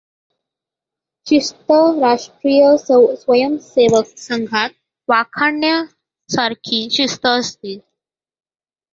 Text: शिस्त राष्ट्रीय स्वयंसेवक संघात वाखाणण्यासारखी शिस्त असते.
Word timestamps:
शिस्त 1.27 1.71
राष्ट्रीय 2.01 2.63
स्वयंसेवक 2.77 4.07
संघात 4.17 4.69
वाखाणण्यासारखी 5.09 6.87
शिस्त 6.91 7.25
असते. 7.25 7.77